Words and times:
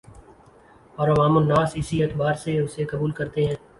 اور 0.97 1.07
عوام 1.07 1.37
الناس 1.37 1.71
اسی 1.75 2.01
اعتبار 2.03 2.33
سے 2.33 2.57
اسے 2.59 2.85
قبول 2.85 3.11
کرتے 3.11 3.45
ہیں 3.45 3.55